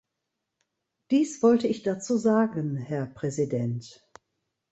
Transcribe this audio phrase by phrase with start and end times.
[1.11, 4.03] Dies wollte ich dazu sagen, Herr Präsident.